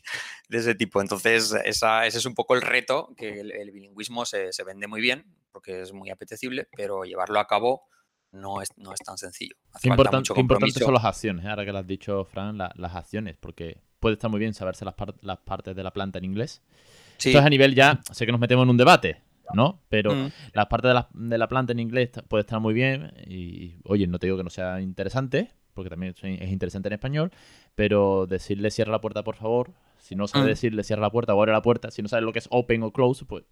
[0.48, 1.00] de ese tipo.
[1.00, 5.00] Entonces, esa, ese es un poco el reto, que el, bilingüismo se, se, vende muy
[5.00, 7.84] bien, porque es muy apetecible, pero llevarlo a cabo
[8.32, 9.54] no es, no es tan sencillo.
[9.80, 11.48] qué, importante, son las acciones, ¿eh?
[11.48, 14.94] ahora que lo has dicho, Fran, las acciones, porque puede estar muy bien saberse las,
[15.20, 16.62] las partes de la planta en inglés.
[17.18, 17.28] Sí.
[17.28, 19.22] Entonces, a nivel ya, sé que nos metemos en un debate,
[19.54, 19.82] ¿no?
[19.88, 20.32] Pero mm.
[20.54, 24.06] las partes de la, de la planta en inglés puede estar muy bien y, oye,
[24.06, 27.32] no te digo que no sea interesante, porque también es interesante en español,
[27.74, 30.48] pero decirle cierra la puerta, por favor, si no sabes mm.
[30.48, 32.82] decirle cierra la puerta o abre la puerta, si no sabes lo que es open
[32.82, 33.44] o close, pues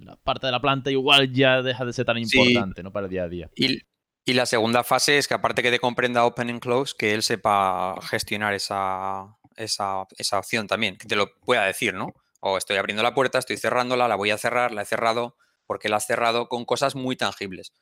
[0.00, 2.92] la parte de la planta igual ya deja de ser tan importante, ¿no?
[2.92, 3.50] Para el día a día.
[3.56, 3.78] Y,
[4.24, 7.22] y, la segunda fase es que aparte que te comprenda open and close, que él
[7.22, 12.14] sepa gestionar esa, esa, esa opción también, que te lo pueda decir, ¿no?
[12.40, 15.88] O estoy abriendo la puerta, estoy cerrándola, la voy a cerrar, la he cerrado, porque
[15.88, 17.72] la has cerrado con cosas muy tangibles.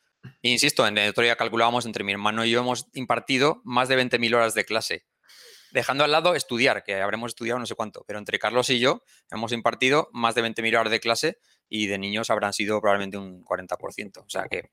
[0.43, 3.97] Insisto, en el otro día calculábamos entre mi hermano y yo hemos impartido más de
[3.99, 5.07] 20.000 horas de clase
[5.77, 9.03] dejando al lado estudiar, que habremos estudiado no sé cuánto, pero entre Carlos y yo
[9.31, 13.45] hemos impartido más de 20.000 horas de clase y de niños habrán sido probablemente un
[13.45, 14.25] 40%.
[14.25, 14.71] O sea que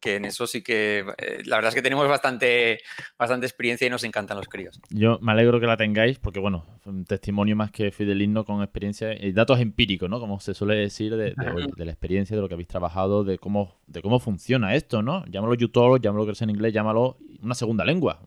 [0.00, 2.80] que en eso sí que eh, la verdad es que tenemos bastante,
[3.18, 4.80] bastante experiencia y nos encantan los críos.
[4.90, 9.12] Yo me alegro que la tengáis porque, bueno, un testimonio más que fidelino con experiencia
[9.12, 10.18] y datos empíricos, ¿no?
[10.18, 11.34] Como se suele decir de,
[11.76, 15.24] la experiencia, de lo que habéis trabajado, de cómo, de cómo funciona esto, ¿no?
[15.26, 18.20] Llámalo YouTube, llámalo que es en inglés, llámalo una segunda lengua,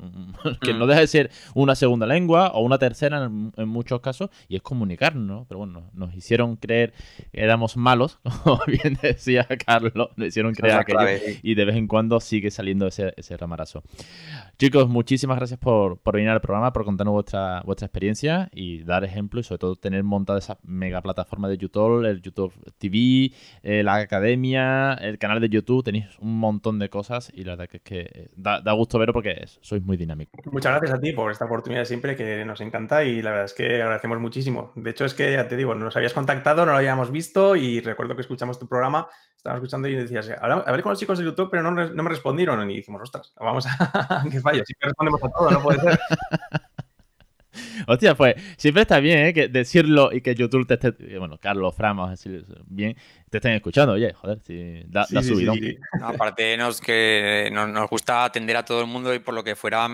[0.61, 0.89] que no mm.
[0.89, 5.23] deja de ser una segunda lengua o una tercera en, muchos casos y es comunicarnos,
[5.23, 5.45] ¿no?
[5.47, 6.93] Pero bueno, nos hicieron creer
[7.31, 10.99] que éramos malos, como bien decía Carlos, nos hicieron creer aquello
[11.41, 13.83] y de de vez en cuando sigue saliendo ese, ese ramarazo.
[14.59, 19.39] Chicos, muchísimas gracias por, venir al programa, por contarnos vuestra, vuestra experiencia y dar ejemplo
[19.39, 23.95] y sobre todo tener montada esa mega plataforma de YouTube, el YouTube TV, eh, la
[23.95, 27.83] academia, el canal de YouTube, tenéis un montón de cosas y la verdad que es
[27.83, 30.45] que eh, da, gusto verlo porque sois muy dinámicos.
[30.51, 33.53] Muchas gracias a ti por esta oportunidad siempre que nos encanta y la verdad es
[33.53, 34.73] que agradecemos muchísimo.
[34.75, 37.79] De hecho es que ya te digo, nos habías contactado, no lo habíamos visto y
[37.79, 39.07] recuerdo que escuchamos tu programa
[39.43, 42.71] estaba escuchando y decías, hablé con los chicos de YouTube, pero no, no me respondieron.
[42.71, 45.99] Y dijimos, ostras, vamos a qué fallo, que respondemos a todo, no puede ser.
[47.87, 49.33] Hostia, pues siempre está bien ¿eh?
[49.33, 52.95] que decirlo y que YouTube te esté, bueno, Carlos, Fran, vamos a decir bien,
[53.29, 53.93] te estén escuchando.
[53.93, 55.59] Oye, joder, si da, sí, subidón.
[56.01, 59.57] Aparte, nos, que nos, nos, gusta atender a todo el mundo y por lo que
[59.57, 59.89] fuera,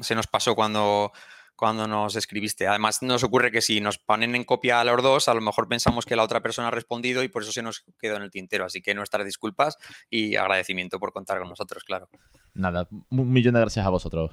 [0.00, 1.12] se nos pasó cuando
[1.58, 2.68] cuando nos escribiste.
[2.68, 5.66] Además, nos ocurre que si nos ponen en copia a los dos, a lo mejor
[5.66, 8.30] pensamos que la otra persona ha respondido y por eso se nos quedó en el
[8.30, 8.64] tintero.
[8.64, 9.76] Así que nuestras disculpas
[10.08, 12.08] y agradecimiento por contar con nosotros, claro.
[12.54, 14.30] Nada, un millón de gracias a vosotros.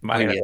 [0.00, 0.40] Vale,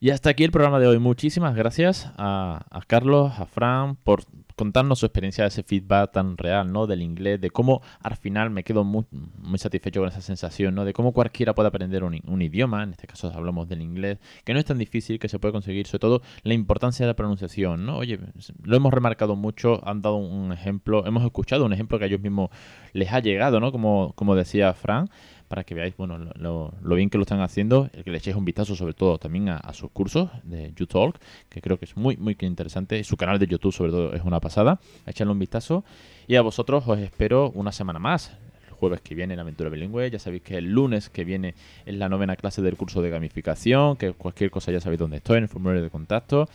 [0.00, 0.98] y hasta aquí el programa de hoy.
[0.98, 4.24] Muchísimas gracias a, Carlos, a Fran, por
[4.56, 6.86] contarnos su experiencia, ese feedback tan real, ¿no?
[6.86, 9.04] Del inglés, de cómo al final me quedo muy,
[9.38, 10.84] muy satisfecho con esa sensación, ¿no?
[10.84, 14.54] De cómo cualquiera puede aprender un, un, idioma, en este caso hablamos del inglés, que
[14.54, 17.84] no es tan difícil, que se puede conseguir, sobre todo la importancia de la pronunciación,
[17.84, 17.98] ¿no?
[17.98, 18.18] Oye,
[18.62, 22.20] lo hemos remarcado mucho, han dado un ejemplo, hemos escuchado un ejemplo que a ellos
[22.20, 22.50] mismos
[22.92, 23.72] les ha llegado, ¿no?
[23.72, 25.10] Como, como decía Fran
[25.48, 28.44] para que veáis bueno lo, bien que lo están haciendo, el que le echéis un
[28.44, 32.36] vistazo sobre todo también a, sus cursos de YouTalk, que creo que es muy muy
[32.40, 35.84] interesante, su canal de YouTube sobre todo es una pasada, echarle un vistazo
[36.26, 38.36] y a vosotros os espero una semana más.
[38.78, 41.54] Jueves que viene en Aventura Bilingüe, ya sabéis que el lunes que viene
[41.86, 45.38] es la novena clase del curso de gamificación, que cualquier cosa ya sabéis dónde estoy,
[45.38, 46.46] en el formulario de contacto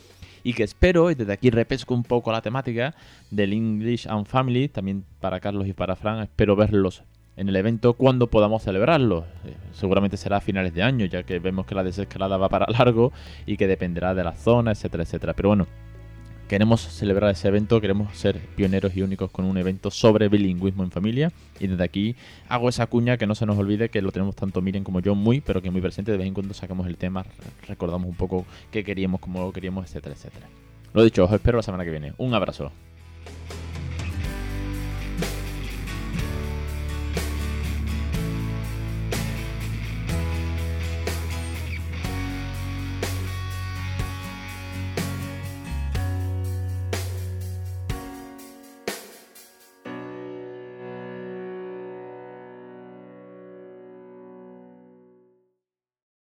[0.43, 2.93] y que espero, y desde aquí repesco un poco la temática
[3.31, 7.03] del English and Family, también para Carlos y para Fran, espero verlos
[7.41, 9.25] en el evento cuando podamos celebrarlo.
[9.45, 12.67] Eh, seguramente será a finales de año, ya que vemos que la desescalada va para
[12.77, 13.11] largo
[13.47, 15.33] y que dependerá de la zona, etcétera, etcétera.
[15.33, 15.67] Pero bueno,
[16.47, 20.91] queremos celebrar ese evento, queremos ser pioneros y únicos con un evento sobre bilingüismo en
[20.91, 21.31] familia.
[21.59, 22.15] Y desde aquí
[22.47, 25.15] hago esa cuña que no se nos olvide que lo tenemos tanto Miren como yo
[25.15, 26.11] muy, pero que muy presente.
[26.11, 27.25] De vez en cuando sacamos el tema,
[27.67, 30.45] recordamos un poco qué queríamos, cómo lo queríamos, etcétera, etcétera.
[30.93, 32.13] Lo dicho, os espero la semana que viene.
[32.19, 32.71] Un abrazo.